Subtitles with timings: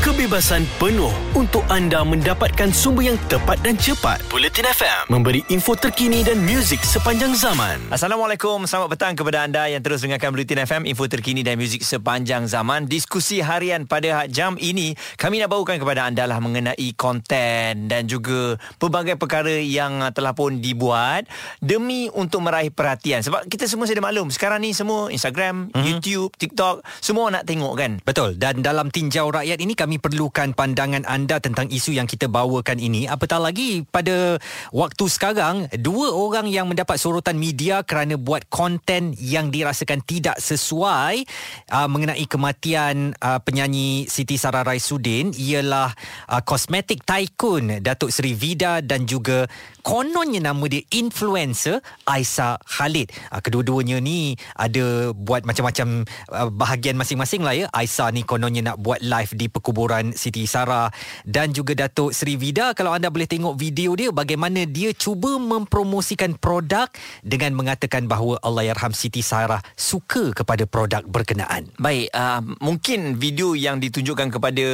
[0.00, 4.24] kebebasan penuh untuk anda mendapatkan sumber yang tepat dan cepat.
[4.32, 7.76] Bulletin FM memberi info terkini dan muzik sepanjang zaman.
[7.92, 12.48] Assalamualaikum, selamat petang kepada anda yang terus dengarkan Bulletin FM, info terkini dan muzik sepanjang
[12.48, 12.88] zaman.
[12.88, 18.56] Diskusi harian pada jam ini, kami nak bawakan kepada anda lah mengenai konten dan juga
[18.80, 21.28] pelbagai perkara yang telah pun dibuat
[21.60, 23.20] demi untuk meraih perhatian.
[23.20, 25.84] Sebab kita semua sudah maklum, sekarang ni semua Instagram, mm-hmm.
[25.84, 27.92] YouTube, TikTok, semua nak tengok kan?
[28.00, 28.40] Betul.
[28.40, 32.78] Dan dalam tinjau rakyat ini kami kami perlukan pandangan anda tentang isu yang kita bawakan
[32.78, 33.10] ini.
[33.10, 34.38] Apatah lagi pada
[34.70, 41.26] waktu sekarang, dua orang yang mendapat sorotan media kerana buat konten yang dirasakan tidak sesuai
[41.74, 45.90] uh, mengenai kematian uh, penyanyi Siti Sarah Raisuddin ialah
[46.30, 49.50] uh, kosmetik tycoon Datuk Seri Vida dan juga
[49.82, 53.10] kononnya nama dia influencer Aisyah Khalid.
[53.34, 57.66] Uh, kedua-duanya ni ada buat macam-macam uh, bahagian masing-masing lah ya.
[57.74, 60.92] Aisyah ni kononnya nak buat live di perkuburan kuburan Siti Sarah
[61.24, 66.36] dan juga Datuk Sri Vida kalau anda boleh tengok video dia bagaimana dia cuba mempromosikan
[66.36, 66.92] produk
[67.24, 71.72] dengan mengatakan bahawa Allahyarham Siti Sarah suka kepada produk berkenaan.
[71.80, 74.66] Baik, uh, mungkin video yang ditunjukkan kepada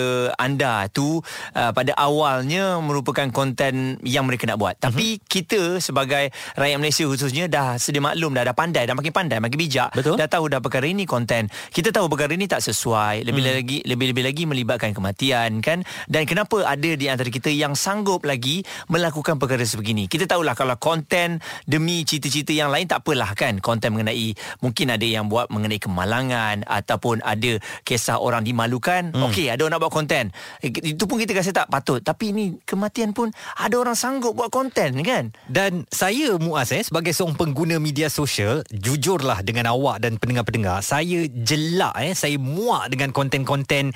[0.42, 1.22] anda tu
[1.54, 4.74] uh, pada awalnya merupakan konten yang mereka nak buat.
[4.82, 5.30] Tapi uh-huh.
[5.30, 9.54] kita sebagai rakyat Malaysia khususnya dah sedia maklum dah dah pandai dah makin pandai makin
[9.54, 10.18] bijak Betul.
[10.18, 11.46] dah tahu dah perkara ini konten.
[11.70, 13.54] Kita tahu perkara ini tak sesuai lebih hmm.
[13.54, 15.84] lagi lebih-lebih lagi melibatkan kematian kan?
[16.08, 20.08] Dan kenapa ada di antara kita yang sanggup lagi melakukan perkara sebegini?
[20.08, 23.60] Kita tahulah kalau konten demi cita-cita yang lain tak apalah kan?
[23.60, 24.32] Konten mengenai
[24.64, 29.12] mungkin ada yang buat mengenai kemalangan ataupun ada kisah orang dimalukan.
[29.12, 29.28] Hmm.
[29.28, 30.32] okey ada orang nak buat konten.
[30.64, 32.00] Eh, itu pun kita rasa tak patut.
[32.00, 33.28] Tapi ini kematian pun
[33.60, 35.36] ada orang sanggup buat konten kan?
[35.44, 41.26] Dan saya Muaz eh sebagai seorang pengguna media sosial jujurlah dengan awak dan pendengar-pendengar saya
[41.28, 43.90] jelak eh saya muak dengan konten-konten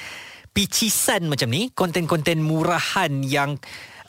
[0.51, 3.55] picisan macam ni, konten-konten murahan yang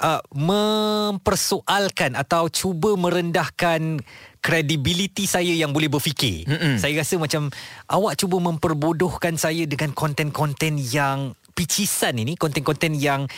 [0.02, 4.02] uh, mempersoalkan atau cuba merendahkan
[4.42, 6.50] kredibiliti saya yang boleh berfikir.
[6.50, 6.82] Mm-mm.
[6.82, 7.54] Saya rasa macam
[7.86, 13.30] awak cuba memperbodohkan saya dengan konten-konten yang picisan ini, konten-konten yang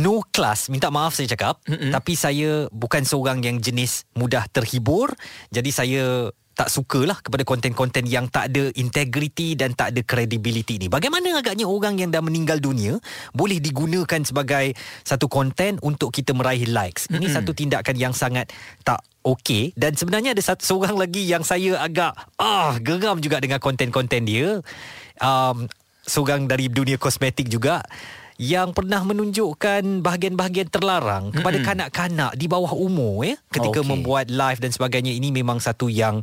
[0.00, 0.72] no class.
[0.72, 1.92] Minta maaf saya cakap, Mm-mm.
[1.92, 5.12] tapi saya bukan seorang yang jenis mudah terhibur.
[5.52, 10.86] Jadi saya tak sukalah kepada konten-konten yang tak ada integriti dan tak ada kredibiliti ni.
[10.92, 13.00] Bagaimana agaknya orang yang dah meninggal dunia
[13.32, 17.08] boleh digunakan sebagai satu konten untuk kita meraih likes.
[17.08, 17.36] Ini mm-hmm.
[17.36, 18.52] satu tindakan yang sangat
[18.84, 23.58] tak okey dan sebenarnya ada satu seorang lagi yang saya agak ah geram juga dengan
[23.58, 24.60] konten-konten dia.
[25.20, 25.68] Um
[26.02, 27.78] seorang dari dunia kosmetik juga
[28.42, 31.68] yang pernah menunjukkan bahagian-bahagian terlarang kepada mm-hmm.
[31.70, 33.86] kanak-kanak di bawah umur ya ketika okay.
[33.86, 36.18] membuat live dan sebagainya ini memang satu yang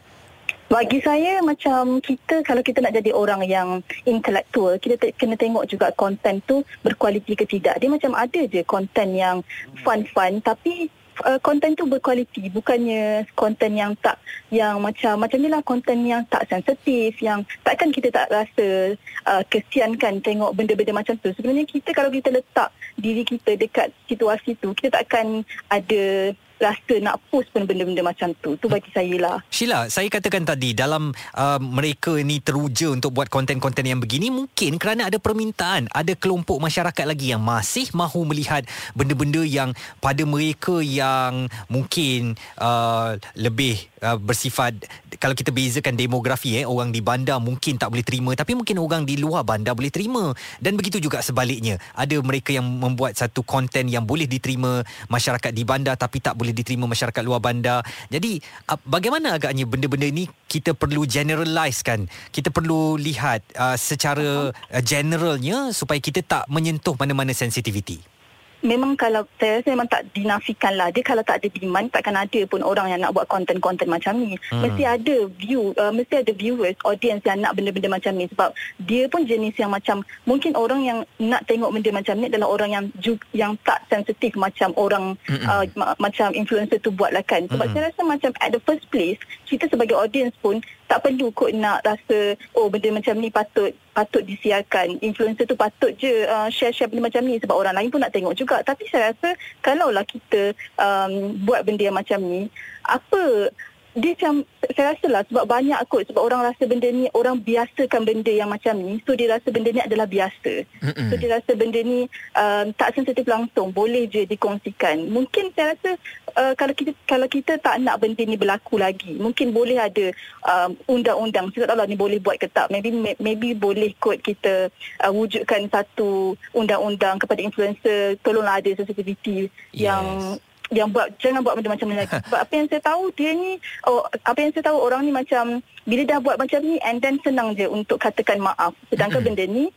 [0.69, 5.65] Bagi saya macam kita kalau kita nak jadi orang yang intelektual, kita te- kena tengok
[5.65, 7.81] juga konten tu berkualiti ke tidak.
[7.81, 9.41] Dia macam ada je konten yang
[9.81, 10.93] fun-fun tapi
[11.25, 12.51] uh, konten tu berkualiti.
[12.51, 14.19] Bukannya konten yang tak
[14.53, 18.95] yang macam macam ni lah konten yang tak sensitif yang takkan kita tak rasa
[19.27, 21.31] uh, kesian kan tengok benda-benda macam tu.
[21.35, 27.23] Sebenarnya kita kalau kita letak diri kita dekat situasi tu kita takkan ada rasa nak
[27.31, 28.59] post pun benda-benda macam tu.
[28.59, 29.37] Tu bagi saya lah.
[29.49, 34.77] Sheila, saya katakan tadi dalam uh, mereka ni teruja untuk buat konten-konten yang begini mungkin
[34.77, 35.91] kerana ada permintaan.
[35.95, 39.73] Ada kelompok masyarakat lagi yang masih mahu melihat benda-benda yang
[40.03, 44.75] pada mereka yang mungkin uh, lebih uh, bersifat
[45.19, 49.03] kalau kita bezakan demografi eh orang di bandar mungkin tak boleh terima tapi mungkin orang
[49.03, 50.31] di luar bandar boleh terima
[50.63, 55.63] dan begitu juga sebaliknya ada mereka yang membuat satu konten yang boleh diterima masyarakat di
[55.67, 57.85] bandar tapi tak boleh boleh diterima masyarakat luar bandar.
[58.09, 58.41] Jadi
[58.89, 62.09] bagaimana agaknya benda-benda ini kita perlu generalize kan?
[62.33, 68.18] Kita perlu lihat uh, secara uh, generalnya supaya kita tak menyentuh mana-mana sensitiviti
[68.63, 72.41] memang kalau saya rasa memang tak dinafikan lah dia kalau tak ada demand takkan ada
[72.51, 74.63] pun orang yang nak buat konten-konten macam ni hmm.
[74.67, 78.51] mesti ada view uh, mesti ada viewers audience yang nak benda-benda macam ni sebab
[78.83, 82.71] dia pun jenis yang macam mungkin orang yang nak tengok benda macam ni adalah orang
[82.75, 82.85] yang
[83.31, 85.47] yang tak sensitif macam orang hmm.
[85.47, 87.75] uh, ma- macam influencer tu buat lah kan sebab hmm.
[87.75, 90.59] saya rasa macam at the first place kita sebagai audience pun
[90.89, 94.97] tak perlu kot nak rasa oh benda macam ni patut patut disiarkan.
[95.05, 98.33] Influencer tu patut je uh, share-share benda macam ni sebab orang lain pun nak tengok
[98.33, 98.65] juga.
[98.65, 102.49] Tapi saya rasa kalaulah kita um, buat benda yang macam ni
[102.89, 103.53] apa
[103.99, 104.35] dia macam
[104.75, 108.51] saya rasa lah sebab banyak kot sebab orang rasa benda ni orang biasakan benda yang
[108.51, 109.03] macam ni.
[109.03, 110.53] So dia rasa benda ni adalah biasa.
[110.65, 111.09] Mm-mm.
[111.11, 112.07] so dia rasa benda ni
[112.39, 113.75] um, tak sensitif langsung.
[113.75, 115.11] Boleh je dikongsikan.
[115.11, 115.91] Mungkin saya rasa
[116.39, 120.15] uh, kalau kita kalau kita tak nak benda ni berlaku lagi mungkin boleh ada
[120.47, 121.51] um, undang-undang.
[121.53, 122.71] Saya tak tahu lah ni boleh buat ke tak.
[122.71, 124.71] Maybe maybe boleh kot kita
[125.03, 128.17] uh, wujudkan satu undang-undang kepada influencer.
[128.23, 129.91] Tolonglah ada sensitivity yes.
[129.91, 130.39] yang
[130.69, 131.97] yang buat jangan buat benda macam ni.
[131.97, 133.57] Lagi sebab apa yang saya tahu dia ni
[133.89, 137.17] oh, apa yang saya tahu orang ni macam bila dah buat macam ni and then
[137.25, 138.77] senang je untuk katakan maaf.
[138.93, 139.73] Sedangkan benda ni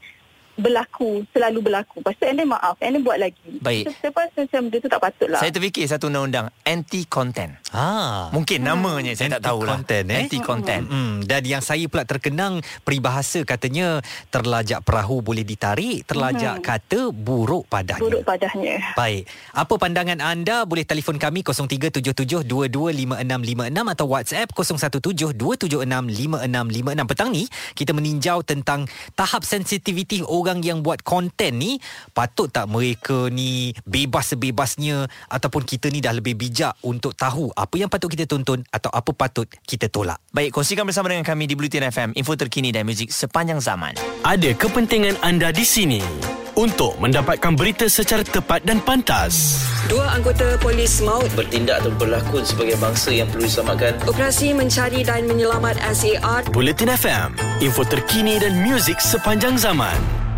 [0.62, 4.12] berlaku selalu berlaku lepas tu and then maaf and then buat lagi baik so, saya
[4.14, 8.30] rasa macam dia tu tak patut lah saya terfikir satu undang-undang anti content ah.
[8.30, 8.70] mungkin hmm.
[8.70, 10.22] namanya saya tak tahu lah eh?
[10.22, 10.94] anti content hmm.
[10.94, 11.14] hmm.
[11.26, 16.66] dan yang saya pula terkenang peribahasa katanya terlajak perahu boleh ditarik terlajak hmm.
[16.66, 19.26] kata buruk padahnya buruk padahnya baik
[19.56, 28.84] apa pandangan anda boleh telefon kami 0377225656 atau WhatsApp 0172765656 petang ni kita meninjau tentang
[29.16, 31.80] tahap sensitiviti orang yang buat konten ni
[32.12, 37.76] patut tak mereka ni bebas sebebasnya ataupun kita ni dah lebih bijak untuk tahu apa
[37.80, 40.20] yang patut kita tonton atau apa patut kita tolak.
[40.36, 43.96] Baik, kongsikan bersama dengan kami di Bulletin FM, info terkini dan muzik sepanjang zaman.
[44.28, 46.04] Ada kepentingan anda di sini
[46.56, 49.64] untuk mendapatkan berita secara tepat dan pantas.
[49.88, 53.94] Dua anggota polis maut bertindak atau berlakon sebagai bangsa yang perlu diselamatkan.
[54.08, 56.48] Operasi mencari dan menyelamat SAR.
[56.52, 57.30] Bulletin FM,
[57.64, 60.31] info terkini dan muzik sepanjang zaman.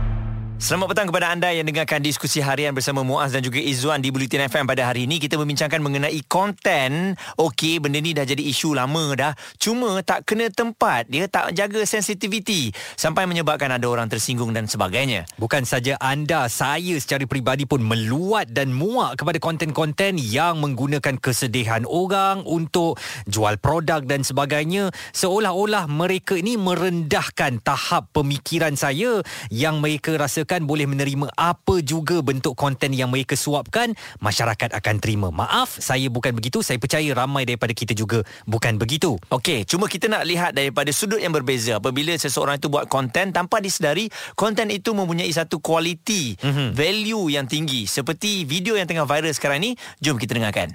[0.61, 4.45] Selamat petang kepada anda yang dengarkan diskusi harian bersama Muaz dan juga Izzuan di Bulletin
[4.45, 5.17] FM pada hari ini.
[5.17, 7.17] Kita membincangkan mengenai konten.
[7.41, 9.33] Okey, benda ni dah jadi isu lama dah.
[9.57, 11.09] Cuma tak kena tempat.
[11.09, 12.69] Dia tak jaga sensitiviti.
[12.93, 15.25] Sampai menyebabkan ada orang tersinggung dan sebagainya.
[15.41, 21.81] Bukan saja anda, saya secara peribadi pun meluat dan muak kepada konten-konten yang menggunakan kesedihan
[21.89, 24.93] orang untuk jual produk dan sebagainya.
[25.17, 29.19] Seolah-olah mereka ini merendahkan tahap pemikiran saya
[29.49, 34.95] yang mereka rasakan akan boleh menerima apa juga bentuk konten yang mereka suapkan, masyarakat akan
[35.01, 35.33] terima.
[35.33, 36.61] Maaf, saya bukan begitu.
[36.61, 39.17] Saya percaya ramai daripada kita juga bukan begitu.
[39.33, 41.81] Okey, cuma kita nak lihat daripada sudut yang berbeza.
[41.81, 46.77] Apabila seseorang itu buat konten tanpa disedari, konten itu mempunyai satu kualiti, mm-hmm.
[46.77, 47.89] value yang tinggi.
[47.89, 49.73] Seperti video yang tengah viral sekarang ni,
[50.05, 50.69] jom kita dengarkan.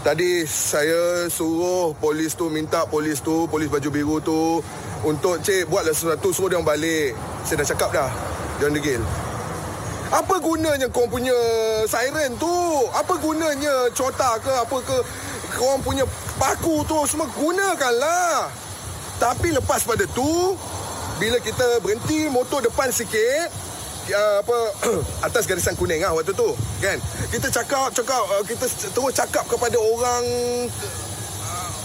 [0.00, 4.64] Tadi saya suruh polis tu minta polis tu, polis baju biru tu
[5.04, 7.12] untuk cik buatlah sesuatu suruh dia orang balik.
[7.44, 8.39] Saya dah cakap dah.
[8.60, 9.00] Orang degil.
[10.12, 11.32] Apa gunanya kau punya
[11.88, 12.52] siren tu?
[12.92, 14.96] Apa gunanya cota ke apa ke
[15.56, 16.04] kau punya
[16.36, 18.52] paku tu semua gunakanlah.
[19.16, 20.52] Tapi lepas pada tu
[21.16, 23.48] bila kita berhenti motor depan sikit
[24.12, 24.56] uh, apa
[25.26, 26.96] atas garisan kuning ah waktu tu kan
[27.28, 30.24] kita cakap cakap uh, kita terus cakap kepada orang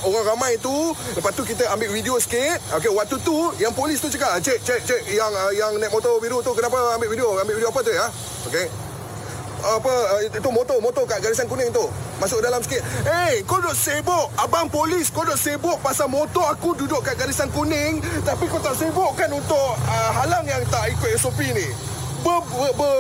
[0.06, 0.74] orang ramai tu
[1.18, 2.62] lepas tu kita ambil video sikit.
[2.78, 6.22] Okey waktu tu yang polis tu cakap cek cek cek yang uh, yang naik motor
[6.22, 7.34] biru tu kenapa ambil video?
[7.42, 8.06] Ambil video apa tu ya?
[8.48, 8.68] Okey.
[9.66, 11.90] Apa itu motor motor kat garisan kuning tu
[12.22, 12.86] masuk dalam sikit.
[13.02, 14.30] Hey kau duduk sibuk.
[14.38, 17.98] Abang polis kau duduk sibuk pasal motor aku duduk kat garisan kuning.
[18.22, 21.66] Tapi kau tak sibuk kan untuk uh, halang yang tak ikut SOP ni.
[22.22, 22.98] Ber, ber, ber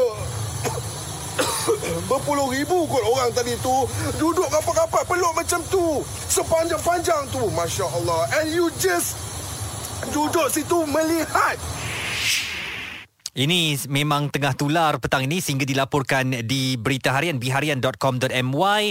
[2.10, 3.74] berpuluh ribu kot orang tadi tu.
[4.22, 6.02] Duduk rapat-rapat peluk macam tu.
[6.30, 7.42] Sepanjang-panjang tu.
[7.52, 8.30] Masya Allah.
[8.42, 9.18] And you just
[10.14, 11.58] duduk situ melihat
[13.36, 18.84] Ini memang tengah tular petang ini sehingga dilaporkan di berita harian biharian.com.my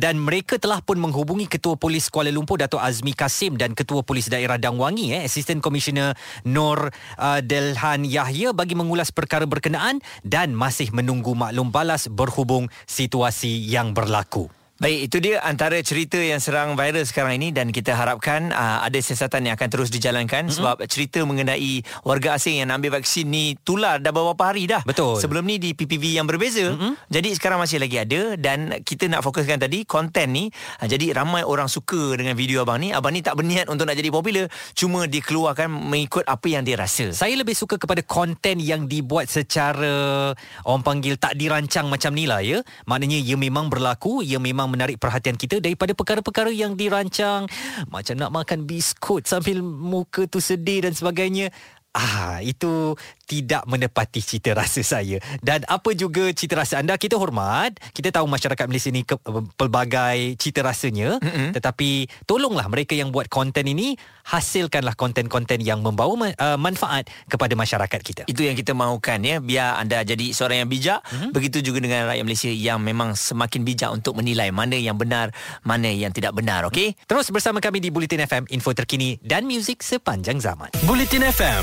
[0.00, 4.32] dan mereka telah pun menghubungi Ketua Polis Kuala Lumpur Dato' Azmi Kasim dan Ketua Polis
[4.32, 6.16] Daerah Dangwangi eh Assistant Commissioner
[6.48, 6.88] Nur
[7.20, 13.92] uh, Delhan Yahya bagi mengulas perkara berkenaan dan masih menunggu maklum balas berhubung situasi yang
[13.92, 14.48] berlaku.
[14.80, 18.96] Baik, itu dia antara cerita yang serang viral sekarang ini dan kita harapkan uh, ada
[18.96, 20.56] siasatan yang akan terus dijalankan mm-hmm.
[20.56, 24.80] sebab cerita mengenai warga asing yang ambil vaksin ni tular dah beberapa hari dah.
[24.80, 25.20] Betul.
[25.20, 26.72] Sebelum ni di PPV yang berbeza.
[26.72, 27.12] Mm-hmm.
[27.12, 30.48] Jadi sekarang masih lagi ada dan kita nak fokuskan tadi konten ni.
[30.80, 32.88] Uh, jadi ramai orang suka dengan video abang ni.
[32.96, 37.12] Abang ni tak berniat untuk nak jadi popular, cuma dikeluarkan mengikut apa yang dia rasa.
[37.12, 40.32] Saya lebih suka kepada konten yang dibuat secara
[40.64, 42.64] orang panggil tak dirancang macam ni lah ya.
[42.88, 47.50] Maknanya ia memang berlaku, ia memang menarik perhatian kita daripada perkara-perkara yang dirancang
[47.90, 51.50] macam nak makan biskut sambil muka tu sedih dan sebagainya.
[51.90, 52.94] Ah, itu
[53.26, 55.18] tidak menepati cita rasa saya.
[55.38, 57.78] Dan apa juga cita rasa anda, kita hormat.
[57.94, 59.14] Kita tahu masyarakat Malaysia ni ke,
[59.54, 61.22] pelbagai cita rasanya.
[61.22, 61.54] Mm-hmm.
[61.54, 61.90] Tetapi
[62.26, 63.94] tolonglah mereka yang buat konten ini,
[64.26, 68.22] hasilkanlah konten-konten yang membawa uh, manfaat kepada masyarakat kita.
[68.26, 71.02] Itu yang kita mahukan ya, biar anda jadi seorang yang bijak.
[71.06, 71.30] Mm-hmm.
[71.30, 75.30] Begitu juga dengan rakyat Malaysia yang memang semakin bijak untuk menilai mana yang benar,
[75.62, 76.98] mana yang tidak benar, okey?
[77.06, 80.70] Terus bersama kami di Bulletin FM, info terkini dan muzik sepanjang zaman.
[80.82, 81.62] Bulletin FM,